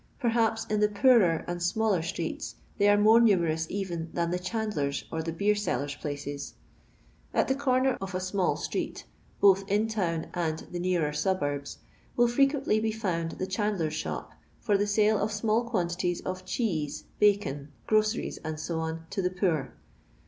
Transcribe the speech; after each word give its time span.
Pf 0.19 0.31
haps 0.31 0.65
in 0.65 0.79
the 0.79 0.89
poorer 0.89 1.45
and 1.47 1.61
smaller 1.61 2.01
streets 2.01 2.55
they 2.79 2.87
ars 2.89 2.99
more 2.99 3.19
numerous 3.21 3.67
even 3.69 4.09
than 4.13 4.31
the 4.31 4.39
chandlers* 4.39 5.03
or 5.11 5.21
the 5.21 5.31
beer 5.31 5.53
iellers' 5.53 5.93
places. 5.95 6.55
At 7.35 7.47
the 7.47 7.53
comer 7.53 7.99
of 8.01 8.15
a 8.15 8.17
ibbiU 8.17 8.33
LONDON 8.33 8.33
LABOUR 8.33 8.55
AND 8.55 8.63
THE 8.63 8.77
LONDON 8.79 8.95
POOR. 8.95 8.95
aiUwi, 8.97 9.03
both 9.59 9.69
in 9.71 9.87
town 9.87 10.27
and 10.33 10.59
the 10.71 10.79
nearer 10.79 11.11
fuhorba, 11.11 11.77
will 12.17 12.27
frequently 12.27 12.79
be 12.79 12.91
foond 12.91 13.37
the 13.37 13.45
chandler's 13.45 13.93
shop, 13.93 14.31
lor 14.67 14.75
the 14.75 14.95
ale 15.01 15.19
of 15.19 15.31
small 15.31 15.69
quantitiet 15.69 16.25
of 16.25 16.45
cheese, 16.45 17.03
bacon, 17.19 17.71
groceries, 17.85 18.39
Ac, 18.43 18.65
to 19.11 19.21
the 19.21 19.29
poor. 19.29 19.71